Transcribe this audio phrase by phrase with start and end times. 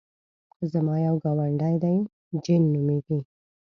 [0.71, 1.95] زما یو ګاونډی دی
[2.43, 3.19] جین نومېږي.